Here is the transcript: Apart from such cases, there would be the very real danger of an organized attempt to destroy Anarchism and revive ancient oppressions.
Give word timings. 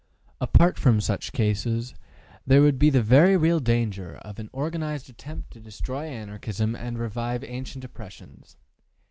Apart 0.39 0.79
from 0.79 0.99
such 0.99 1.31
cases, 1.31 1.93
there 2.47 2.63
would 2.63 2.79
be 2.79 2.89
the 2.89 3.03
very 3.03 3.37
real 3.37 3.59
danger 3.59 4.15
of 4.23 4.39
an 4.39 4.49
organized 4.51 5.11
attempt 5.11 5.51
to 5.51 5.59
destroy 5.59 6.05
Anarchism 6.07 6.75
and 6.75 6.97
revive 6.97 7.43
ancient 7.43 7.83
oppressions. 7.85 8.57